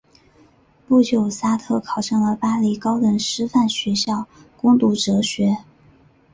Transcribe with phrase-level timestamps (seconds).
[0.87, 4.25] 不久萨特考上了巴黎高等师范学校
[4.57, 5.57] 攻读哲学。